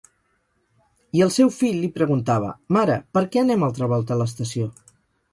I 1.17 1.21
el 1.25 1.31
seu 1.35 1.51
fill 1.57 1.75
li 1.83 1.89
preguntava: 1.97 2.49
mare, 2.77 2.95
per 3.17 3.23
què 3.35 3.43
anem 3.43 3.67
altra 3.67 3.91
volta 3.93 4.15
a 4.15 4.17
l’estació? 4.23 4.71